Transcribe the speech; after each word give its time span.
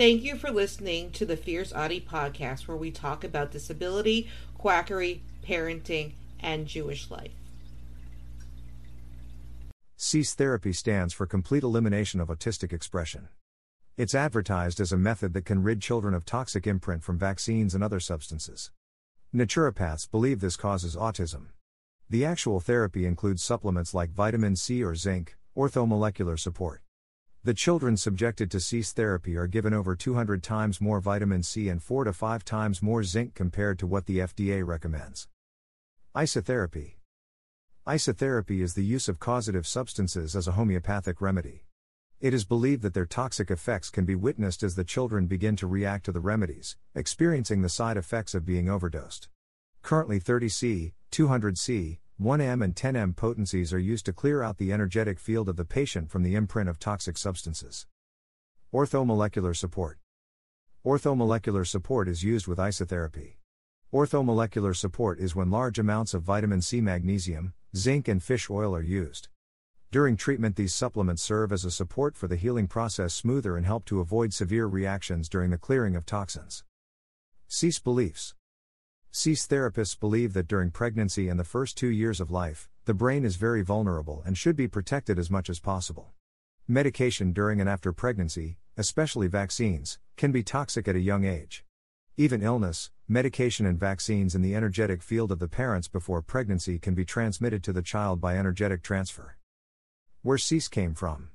Thank 0.00 0.22
you 0.22 0.36
for 0.36 0.50
listening 0.50 1.10
to 1.10 1.26
the 1.26 1.36
Fierce 1.36 1.74
Autie 1.74 2.00
podcast, 2.00 2.66
where 2.66 2.76
we 2.78 2.90
talk 2.90 3.22
about 3.22 3.50
disability, 3.50 4.30
quackery, 4.56 5.22
parenting, 5.46 6.14
and 6.40 6.66
Jewish 6.66 7.10
life. 7.10 7.34
CEASE 9.98 10.32
therapy 10.32 10.72
stands 10.72 11.12
for 11.12 11.26
Complete 11.26 11.62
Elimination 11.62 12.18
of 12.18 12.28
Autistic 12.28 12.72
Expression. 12.72 13.28
It's 13.98 14.14
advertised 14.14 14.80
as 14.80 14.90
a 14.90 14.96
method 14.96 15.34
that 15.34 15.44
can 15.44 15.62
rid 15.62 15.82
children 15.82 16.14
of 16.14 16.24
toxic 16.24 16.66
imprint 16.66 17.04
from 17.04 17.18
vaccines 17.18 17.74
and 17.74 17.84
other 17.84 18.00
substances. 18.00 18.70
Naturopaths 19.34 20.10
believe 20.10 20.40
this 20.40 20.56
causes 20.56 20.96
autism. 20.96 21.48
The 22.08 22.24
actual 22.24 22.58
therapy 22.58 23.04
includes 23.04 23.42
supplements 23.42 23.92
like 23.92 24.12
vitamin 24.12 24.56
C 24.56 24.82
or 24.82 24.94
zinc, 24.94 25.36
orthomolecular 25.54 26.38
support. 26.38 26.80
The 27.42 27.54
children 27.54 27.96
subjected 27.96 28.50
to 28.50 28.60
CEASE 28.60 28.92
therapy 28.92 29.34
are 29.34 29.46
given 29.46 29.72
over 29.72 29.96
200 29.96 30.42
times 30.42 30.78
more 30.78 31.00
vitamin 31.00 31.42
C 31.42 31.70
and 31.70 31.82
4 31.82 32.04
to 32.04 32.12
5 32.12 32.44
times 32.44 32.82
more 32.82 33.02
zinc 33.02 33.34
compared 33.34 33.78
to 33.78 33.86
what 33.86 34.04
the 34.04 34.18
FDA 34.18 34.62
recommends. 34.62 35.26
Isotherapy 36.14 36.96
Isotherapy 37.86 38.60
is 38.60 38.74
the 38.74 38.84
use 38.84 39.08
of 39.08 39.18
causative 39.18 39.66
substances 39.66 40.36
as 40.36 40.48
a 40.48 40.52
homeopathic 40.52 41.22
remedy. 41.22 41.64
It 42.20 42.34
is 42.34 42.44
believed 42.44 42.82
that 42.82 42.92
their 42.92 43.06
toxic 43.06 43.50
effects 43.50 43.88
can 43.88 44.04
be 44.04 44.14
witnessed 44.14 44.62
as 44.62 44.74
the 44.74 44.84
children 44.84 45.26
begin 45.26 45.56
to 45.56 45.66
react 45.66 46.04
to 46.04 46.12
the 46.12 46.20
remedies, 46.20 46.76
experiencing 46.94 47.62
the 47.62 47.70
side 47.70 47.96
effects 47.96 48.34
of 48.34 48.44
being 48.44 48.68
overdosed. 48.68 49.30
Currently 49.80 50.20
30C, 50.20 50.92
200C, 51.10 51.99
1M 52.20 52.62
and 52.62 52.76
10M 52.76 53.16
potencies 53.16 53.72
are 53.72 53.78
used 53.78 54.04
to 54.04 54.12
clear 54.12 54.42
out 54.42 54.58
the 54.58 54.74
energetic 54.74 55.18
field 55.18 55.48
of 55.48 55.56
the 55.56 55.64
patient 55.64 56.10
from 56.10 56.22
the 56.22 56.34
imprint 56.34 56.68
of 56.68 56.78
toxic 56.78 57.16
substances. 57.16 57.86
Orthomolecular 58.74 59.56
support. 59.56 59.98
Orthomolecular 60.84 61.66
support 61.66 62.08
is 62.08 62.22
used 62.22 62.46
with 62.46 62.58
isotherapy. 62.58 63.36
Orthomolecular 63.90 64.76
support 64.76 65.18
is 65.18 65.34
when 65.34 65.50
large 65.50 65.78
amounts 65.78 66.12
of 66.12 66.22
vitamin 66.22 66.60
C, 66.60 66.82
magnesium, 66.82 67.54
zinc, 67.74 68.06
and 68.06 68.22
fish 68.22 68.50
oil 68.50 68.74
are 68.74 68.82
used. 68.82 69.28
During 69.90 70.18
treatment, 70.18 70.56
these 70.56 70.74
supplements 70.74 71.22
serve 71.22 71.52
as 71.52 71.64
a 71.64 71.70
support 71.70 72.16
for 72.16 72.28
the 72.28 72.36
healing 72.36 72.66
process 72.66 73.14
smoother 73.14 73.56
and 73.56 73.64
help 73.64 73.86
to 73.86 74.00
avoid 74.00 74.34
severe 74.34 74.66
reactions 74.66 75.26
during 75.30 75.50
the 75.50 75.56
clearing 75.56 75.96
of 75.96 76.04
toxins. 76.04 76.64
CEASE 77.48 77.78
beliefs. 77.78 78.34
CEASE 79.12 79.48
therapists 79.48 79.98
believe 79.98 80.34
that 80.34 80.46
during 80.46 80.70
pregnancy 80.70 81.28
and 81.28 81.38
the 81.38 81.42
first 81.42 81.76
two 81.76 81.88
years 81.88 82.20
of 82.20 82.30
life, 82.30 82.68
the 82.84 82.94
brain 82.94 83.24
is 83.24 83.34
very 83.34 83.60
vulnerable 83.60 84.22
and 84.24 84.38
should 84.38 84.54
be 84.54 84.68
protected 84.68 85.18
as 85.18 85.28
much 85.28 85.50
as 85.50 85.58
possible. 85.58 86.12
Medication 86.68 87.32
during 87.32 87.60
and 87.60 87.68
after 87.68 87.92
pregnancy, 87.92 88.58
especially 88.76 89.26
vaccines, 89.26 89.98
can 90.16 90.30
be 90.30 90.44
toxic 90.44 90.86
at 90.86 90.94
a 90.94 91.00
young 91.00 91.24
age. 91.24 91.64
Even 92.16 92.40
illness, 92.40 92.92
medication, 93.08 93.66
and 93.66 93.80
vaccines 93.80 94.36
in 94.36 94.42
the 94.42 94.54
energetic 94.54 95.02
field 95.02 95.32
of 95.32 95.40
the 95.40 95.48
parents 95.48 95.88
before 95.88 96.22
pregnancy 96.22 96.78
can 96.78 96.94
be 96.94 97.04
transmitted 97.04 97.64
to 97.64 97.72
the 97.72 97.82
child 97.82 98.20
by 98.20 98.36
energetic 98.36 98.80
transfer. 98.80 99.36
Where 100.22 100.38
CEASE 100.38 100.68
came 100.68 100.94
from. 100.94 101.30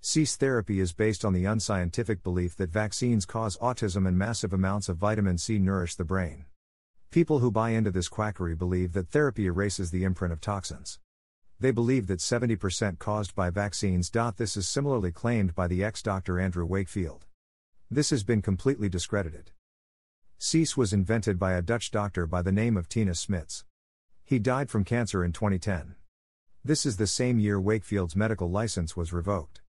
CEASE 0.00 0.36
therapy 0.36 0.80
is 0.80 0.94
based 0.94 1.22
on 1.22 1.34
the 1.34 1.44
unscientific 1.44 2.22
belief 2.22 2.56
that 2.56 2.70
vaccines 2.70 3.26
cause 3.26 3.58
autism 3.58 4.08
and 4.08 4.16
massive 4.16 4.54
amounts 4.54 4.88
of 4.88 4.96
vitamin 4.96 5.36
C 5.36 5.58
nourish 5.58 5.94
the 5.94 6.04
brain. 6.04 6.46
People 7.10 7.38
who 7.38 7.50
buy 7.50 7.70
into 7.70 7.90
this 7.90 8.06
quackery 8.06 8.54
believe 8.54 8.92
that 8.92 9.08
therapy 9.08 9.46
erases 9.46 9.90
the 9.90 10.04
imprint 10.04 10.30
of 10.30 10.42
toxins. 10.42 10.98
They 11.58 11.70
believe 11.70 12.06
that 12.06 12.18
70% 12.18 12.98
caused 12.98 13.34
by 13.34 13.48
vaccines. 13.48 14.10
This 14.36 14.58
is 14.58 14.68
similarly 14.68 15.10
claimed 15.10 15.54
by 15.54 15.68
the 15.68 15.82
ex 15.82 16.02
doctor 16.02 16.38
Andrew 16.38 16.66
Wakefield. 16.66 17.24
This 17.90 18.10
has 18.10 18.24
been 18.24 18.42
completely 18.42 18.90
discredited. 18.90 19.52
CEASE 20.38 20.76
was 20.76 20.92
invented 20.92 21.38
by 21.38 21.54
a 21.54 21.62
Dutch 21.62 21.90
doctor 21.90 22.26
by 22.26 22.42
the 22.42 22.52
name 22.52 22.76
of 22.76 22.90
Tinus 22.90 23.24
Smits. 23.24 23.64
He 24.22 24.38
died 24.38 24.68
from 24.68 24.84
cancer 24.84 25.24
in 25.24 25.32
2010. 25.32 25.94
This 26.62 26.84
is 26.84 26.98
the 26.98 27.06
same 27.06 27.38
year 27.38 27.58
Wakefield's 27.58 28.16
medical 28.16 28.50
license 28.50 28.98
was 28.98 29.14
revoked. 29.14 29.62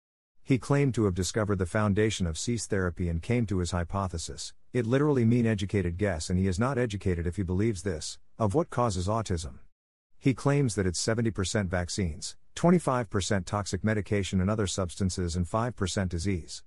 He 0.44 0.58
claimed 0.58 0.96
to 0.96 1.06
have 1.06 1.14
discovered 1.14 1.60
the 1.60 1.68
foundation 1.68 2.26
of 2.26 2.40
CEASE 2.40 2.66
therapy 2.66 3.10
and 3.10 3.22
came 3.22 3.46
to 3.46 3.60
his 3.60 3.72
hypothesis. 3.72 4.54
It 4.78 4.86
literally 4.86 5.26
mean 5.26 5.48
educated 5.48 5.98
guess 5.98 6.30
and 6.30 6.38
he 6.38 6.46
is 6.46 6.60
not 6.60 6.78
educated 6.78 7.26
if 7.26 7.38
he 7.38 7.42
believes 7.42 7.82
this, 7.82 8.20
of 8.38 8.54
what 8.54 8.70
causes 8.70 9.08
autism. 9.08 9.56
He 10.20 10.36
claims 10.36 10.76
that 10.76 10.86
it's 10.86 11.04
70% 11.04 11.66
vaccines, 11.66 12.36
25% 12.56 13.46
toxic 13.46 13.84
medication 13.84 14.40
and 14.40 14.52
other 14.52 14.68
substances 14.68 15.36
and 15.36 15.48
5% 15.48 16.10
disease. 16.10 16.62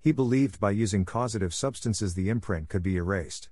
He 0.00 0.10
believed 0.10 0.58
by 0.58 0.72
using 0.72 1.04
causative 1.04 1.54
substances 1.54 2.14
the 2.14 2.28
imprint 2.28 2.68
could 2.68 2.82
be 2.82 2.96
erased. 2.96 3.50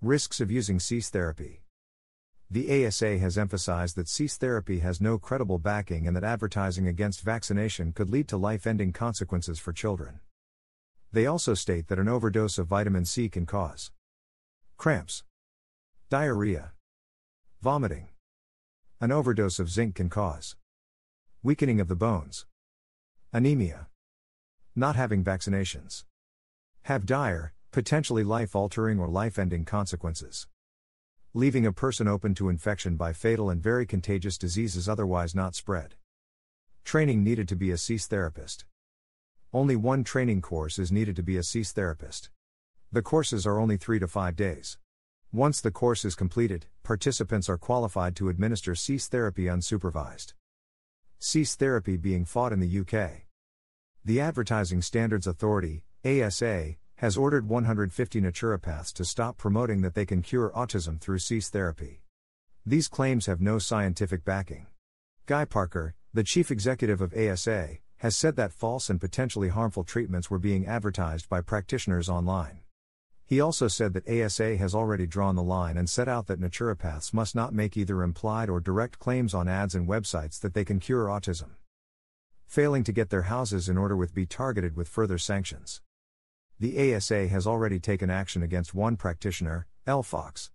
Risks 0.00 0.40
of 0.40 0.52
using 0.52 0.78
CEASE 0.78 1.10
therapy. 1.10 1.64
The 2.48 2.86
ASA 2.86 3.18
has 3.18 3.36
emphasized 3.36 3.96
that 3.96 4.06
CEASE 4.06 4.36
therapy 4.36 4.78
has 4.78 5.00
no 5.00 5.18
credible 5.18 5.58
backing 5.58 6.06
and 6.06 6.14
that 6.14 6.22
advertising 6.22 6.86
against 6.86 7.22
vaccination 7.22 7.90
could 7.90 8.10
lead 8.10 8.28
to 8.28 8.36
life 8.36 8.64
ending 8.64 8.92
consequences 8.92 9.58
for 9.58 9.72
children. 9.72 10.20
They 11.12 11.26
also 11.26 11.54
state 11.54 11.88
that 11.88 11.98
an 11.98 12.08
overdose 12.08 12.58
of 12.58 12.66
vitamin 12.66 13.04
C 13.04 13.28
can 13.28 13.46
cause 13.46 13.90
cramps, 14.76 15.24
diarrhea, 16.10 16.72
vomiting. 17.62 18.08
An 19.00 19.12
overdose 19.12 19.58
of 19.58 19.70
zinc 19.70 19.94
can 19.94 20.08
cause 20.08 20.56
weakening 21.42 21.80
of 21.80 21.88
the 21.88 21.96
bones, 21.96 22.46
anemia, 23.32 23.88
not 24.74 24.96
having 24.96 25.24
vaccinations, 25.24 26.04
have 26.82 27.06
dire, 27.06 27.52
potentially 27.70 28.24
life 28.24 28.54
altering 28.54 28.98
or 28.98 29.08
life 29.08 29.38
ending 29.38 29.64
consequences 29.64 30.46
leaving 31.34 31.66
a 31.66 31.72
person 31.72 32.08
open 32.08 32.34
to 32.34 32.48
infection 32.48 32.96
by 32.96 33.12
fatal 33.12 33.50
and 33.50 33.62
very 33.62 33.84
contagious 33.84 34.38
diseases 34.38 34.88
otherwise 34.88 35.34
not 35.34 35.54
spread. 35.54 35.94
Training 36.84 37.22
needed 37.22 37.46
to 37.48 37.54
be 37.54 37.70
a 37.70 37.76
CEASE 37.76 38.06
therapist. 38.06 38.64
Only 39.52 39.76
one 39.76 40.04
training 40.04 40.42
course 40.42 40.78
is 40.78 40.92
needed 40.92 41.16
to 41.16 41.22
be 41.22 41.38
a 41.38 41.42
CEASE 41.42 41.72
therapist. 41.72 42.28
The 42.92 43.00
courses 43.00 43.46
are 43.46 43.58
only 43.58 43.78
three 43.78 43.98
to 43.98 44.06
five 44.06 44.36
days. 44.36 44.76
Once 45.32 45.62
the 45.62 45.70
course 45.70 46.04
is 46.04 46.14
completed, 46.14 46.66
participants 46.82 47.48
are 47.48 47.56
qualified 47.56 48.14
to 48.16 48.28
administer 48.28 48.74
CEASE 48.74 49.08
therapy 49.08 49.44
unsupervised. 49.44 50.34
CEASE 51.18 51.54
therapy 51.54 51.96
being 51.96 52.26
fought 52.26 52.52
in 52.52 52.60
the 52.60 52.80
UK. 52.80 53.22
The 54.04 54.20
Advertising 54.20 54.82
Standards 54.82 55.26
Authority, 55.26 55.82
ASA, 56.04 56.74
has 56.96 57.16
ordered 57.16 57.48
150 57.48 58.20
naturopaths 58.20 58.92
to 58.92 59.04
stop 59.04 59.38
promoting 59.38 59.80
that 59.80 59.94
they 59.94 60.04
can 60.04 60.20
cure 60.20 60.52
autism 60.54 61.00
through 61.00 61.20
CEASE 61.20 61.48
therapy. 61.48 62.02
These 62.66 62.88
claims 62.88 63.24
have 63.24 63.40
no 63.40 63.58
scientific 63.58 64.26
backing. 64.26 64.66
Guy 65.24 65.46
Parker, 65.46 65.94
the 66.12 66.24
chief 66.24 66.50
executive 66.50 67.00
of 67.00 67.14
ASA, 67.14 67.78
has 67.98 68.16
said 68.16 68.36
that 68.36 68.52
false 68.52 68.88
and 68.88 69.00
potentially 69.00 69.48
harmful 69.48 69.84
treatments 69.84 70.30
were 70.30 70.38
being 70.38 70.66
advertised 70.66 71.28
by 71.28 71.40
practitioners 71.40 72.08
online. 72.08 72.60
He 73.26 73.40
also 73.40 73.68
said 73.68 73.92
that 73.92 74.08
ASA 74.08 74.56
has 74.56 74.74
already 74.74 75.06
drawn 75.06 75.36
the 75.36 75.42
line 75.42 75.76
and 75.76 75.90
set 75.90 76.08
out 76.08 76.28
that 76.28 76.40
naturopaths 76.40 77.12
must 77.12 77.34
not 77.34 77.52
make 77.52 77.76
either 77.76 78.02
implied 78.02 78.48
or 78.48 78.60
direct 78.60 78.98
claims 78.98 79.34
on 79.34 79.48
ads 79.48 79.74
and 79.74 79.86
websites 79.86 80.40
that 80.40 80.54
they 80.54 80.64
can 80.64 80.80
cure 80.80 81.06
autism. 81.06 81.50
Failing 82.46 82.84
to 82.84 82.92
get 82.92 83.10
their 83.10 83.22
houses 83.22 83.68
in 83.68 83.76
order 83.76 83.96
with 83.96 84.14
be 84.14 84.24
targeted 84.24 84.76
with 84.76 84.88
further 84.88 85.18
sanctions. 85.18 85.82
The 86.58 86.94
ASA 86.94 87.28
has 87.28 87.46
already 87.46 87.78
taken 87.78 88.08
action 88.08 88.42
against 88.42 88.74
one 88.74 88.96
practitioner, 88.96 89.66
L. 89.86 90.02
Fox. 90.02 90.50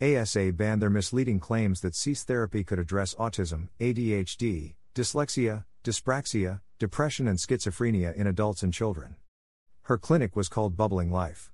ASA 0.00 0.52
banned 0.52 0.80
their 0.80 0.90
misleading 0.90 1.40
claims 1.40 1.82
that 1.82 1.94
CEASE 1.94 2.24
therapy 2.24 2.64
could 2.64 2.78
address 2.78 3.14
autism, 3.16 3.68
ADHD, 3.80 4.74
dyslexia, 4.94 5.64
dyspraxia, 5.84 6.60
depression, 6.78 7.28
and 7.28 7.38
schizophrenia 7.38 8.14
in 8.14 8.26
adults 8.26 8.62
and 8.62 8.72
children. 8.72 9.16
Her 9.82 9.98
clinic 9.98 10.34
was 10.34 10.48
called 10.48 10.76
Bubbling 10.76 11.10
Life. 11.10 11.52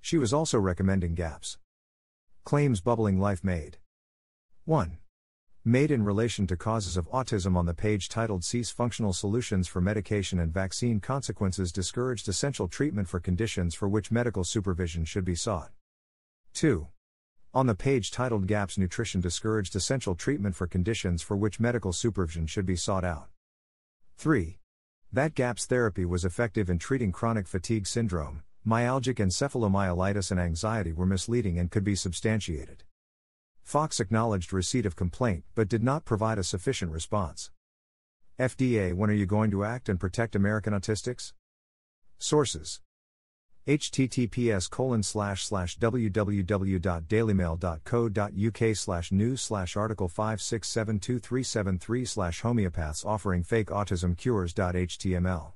She 0.00 0.18
was 0.18 0.32
also 0.32 0.58
recommending 0.58 1.14
gaps. 1.14 1.58
Claims 2.44 2.80
Bubbling 2.80 3.18
Life 3.18 3.42
made 3.42 3.78
1. 4.64 4.98
Made 5.64 5.90
in 5.90 6.04
relation 6.04 6.46
to 6.46 6.56
causes 6.56 6.96
of 6.96 7.10
autism 7.10 7.56
on 7.56 7.66
the 7.66 7.74
page 7.74 8.08
titled 8.08 8.44
Cease 8.44 8.70
Functional 8.70 9.12
Solutions 9.12 9.66
for 9.66 9.80
Medication 9.80 10.38
and 10.38 10.52
Vaccine 10.52 11.00
Consequences 11.00 11.72
Discouraged 11.72 12.28
Essential 12.28 12.68
Treatment 12.68 13.08
for 13.08 13.18
Conditions 13.18 13.74
for 13.74 13.88
Which 13.88 14.10
Medical 14.10 14.44
Supervision 14.44 15.04
Should 15.04 15.24
Be 15.24 15.34
Sought. 15.34 15.70
2. 16.52 16.86
On 17.54 17.66
the 17.66 17.74
page 17.74 18.10
titled 18.10 18.46
Gaps 18.46 18.76
Nutrition 18.76 19.20
Discouraged 19.20 19.74
Essential 19.74 20.14
Treatment 20.14 20.54
for 20.54 20.66
Conditions 20.66 21.22
for 21.22 21.36
Which 21.36 21.58
Medical 21.58 21.92
Supervision 21.92 22.46
Should 22.46 22.66
Be 22.66 22.76
Sought 22.76 23.04
Out. 23.04 23.28
3. 24.16 24.58
That 25.12 25.34
GAPS 25.34 25.66
therapy 25.66 26.04
was 26.04 26.24
effective 26.24 26.70
in 26.70 26.78
treating 26.78 27.12
chronic 27.12 27.46
fatigue 27.46 27.86
syndrome, 27.86 28.42
myalgic 28.66 29.16
encephalomyelitis, 29.16 30.30
and 30.30 30.40
anxiety 30.40 30.92
were 30.92 31.06
misleading 31.06 31.58
and 31.58 31.70
could 31.70 31.84
be 31.84 31.94
substantiated. 31.94 32.84
Fox 33.62 34.00
acknowledged 34.00 34.52
receipt 34.52 34.86
of 34.86 34.96
complaint 34.96 35.44
but 35.54 35.68
did 35.68 35.82
not 35.82 36.04
provide 36.04 36.38
a 36.38 36.44
sufficient 36.44 36.92
response. 36.92 37.50
FDA 38.38 38.92
When 38.92 39.10
are 39.10 39.14
you 39.14 39.26
going 39.26 39.50
to 39.50 39.64
act 39.64 39.88
and 39.88 40.00
protect 40.00 40.34
American 40.34 40.72
autistics? 40.72 41.32
Sources 42.18 42.80
https 43.66 44.68
colon 44.68 45.02
slash 45.02 45.46
slash 45.46 45.78
www.dailymail.co.uk 45.78 48.76
slash 48.76 49.12
news 49.12 49.40
slash 49.40 49.76
article 49.76 50.08
5672373 50.08 52.08
slash 52.08 52.42
homeopaths 52.42 53.06
oh 53.06 53.10
offering 53.10 53.42
fake 53.42 53.68
autism 53.68 54.16
cures.html 54.16 55.52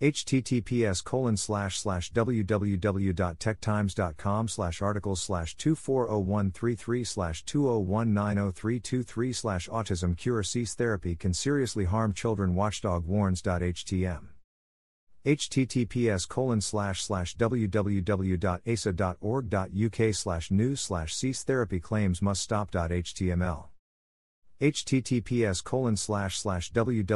https 0.00 1.04
colon 1.04 1.36
slash 1.36 1.78
slash 1.78 2.10
www.techtimes.com 2.12 4.48
slash 4.48 4.80
articles 4.80 5.20
slash 5.20 5.54
240133 5.58 7.04
slash 7.04 7.44
2019032 7.44 9.34
slash 9.34 9.68
autism 9.68 10.16
cure 10.16 10.42
cease 10.42 10.74
therapy 10.74 11.14
can 11.14 11.34
seriously 11.34 11.84
harm 11.84 12.14
children 12.14 12.54
watchdog 12.54 13.04
warns.htm 13.04 14.39
https 15.24 16.28
colon 16.28 16.60
slash 16.60 17.02
slash 17.02 17.36
www.asa.org.uk 17.36 18.54
slash 20.14 20.50
news 20.50 20.80
slash 20.80 21.14
cease 21.14 21.44
therapy 21.44 21.78
claims 21.78 22.20
must 22.22 22.42
stop.html 22.42 23.66
https 24.60 25.64
colon 25.64 25.96
slash 25.96 26.38
slash 26.38 26.70
www.asa.org.uk 26.72 27.10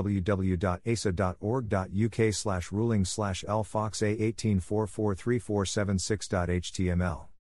slash 2.34 2.72
ruling 2.72 3.04
slash 3.04 3.44
lfox 3.46 4.62
a18443476.html 4.62 7.33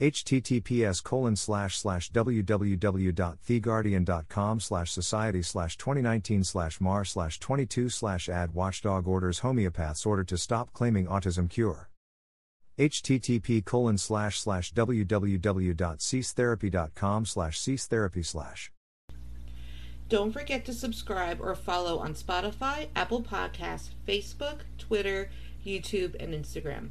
https 0.00 1.02
colon 1.02 1.36
slash 1.36 1.78
slash 1.78 2.10
www.theguardian.com 2.10 4.60
slash 4.60 4.90
society 4.90 5.42
slash 5.42 5.76
2019 5.76 6.44
slash 6.44 6.80
mar 6.80 7.04
slash 7.04 7.38
22 7.38 7.88
slash 7.88 8.28
ad 8.28 8.52
watchdog 8.54 9.06
orders 9.06 9.38
homeopaths 9.40 10.04
ordered 10.06 10.28
to 10.28 10.36
stop 10.36 10.72
claiming 10.72 11.06
autism 11.06 11.48
cure 11.48 11.88
http 12.78 13.64
colon 13.64 13.96
slash 13.96 14.40
slash 14.40 14.72
www.ceasetherapy.com 14.72 17.24
slash 17.24 17.60
ceasetherapy 17.60 18.26
slash 18.26 18.72
don't 20.08 20.32
forget 20.32 20.64
to 20.66 20.74
subscribe 20.74 21.40
or 21.40 21.54
follow 21.54 21.98
on 21.98 22.14
Spotify, 22.14 22.88
Apple 22.94 23.22
Podcasts, 23.22 23.88
Facebook, 24.06 24.60
Twitter, 24.76 25.30
YouTube, 25.64 26.14
and 26.20 26.34
Instagram. 26.34 26.90